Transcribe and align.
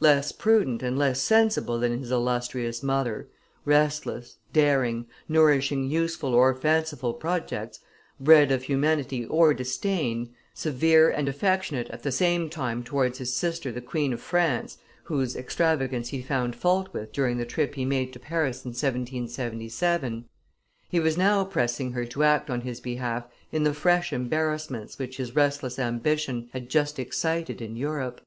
Less 0.00 0.32
prudent 0.32 0.82
and 0.82 0.98
less 0.98 1.20
sensible 1.20 1.78
than 1.78 1.96
his 1.96 2.10
illustrious 2.10 2.82
mother, 2.82 3.28
restless, 3.64 4.36
daring, 4.52 5.06
nourishing 5.28 5.84
useful 5.88 6.34
or 6.34 6.52
fanciful 6.56 7.14
projects, 7.14 7.78
bred 8.18 8.50
of 8.50 8.64
humanity 8.64 9.24
or 9.26 9.54
disdain, 9.54 10.34
severe 10.52 11.08
and 11.08 11.28
affectionate 11.28 11.88
at 11.90 12.02
the 12.02 12.10
same 12.10 12.50
time 12.50 12.82
towards 12.82 13.18
his 13.18 13.32
sister 13.32 13.70
the 13.70 13.80
queen 13.80 14.12
of 14.12 14.20
France, 14.20 14.78
whose 15.04 15.36
extravagance 15.36 16.08
he 16.08 16.20
found 16.20 16.56
fault 16.56 16.92
with 16.92 17.12
during 17.12 17.38
the 17.38 17.46
trip 17.46 17.76
he 17.76 17.84
made 17.84 18.12
to 18.12 18.18
Paris 18.18 18.64
in 18.64 18.70
1777, 18.70 20.24
he 20.88 20.98
was 20.98 21.16
now 21.16 21.44
pressing 21.44 21.92
her 21.92 22.04
to 22.04 22.24
act 22.24 22.50
on 22.50 22.62
his 22.62 22.80
behalf 22.80 23.28
in 23.52 23.62
the 23.62 23.72
fresh 23.72 24.12
embarrassments 24.12 24.98
which 24.98 25.18
his 25.18 25.36
restless 25.36 25.78
ambition 25.78 26.48
had 26.52 26.68
just 26.68 26.98
excited 26.98 27.62
in 27.62 27.76
Europe. 27.76 28.20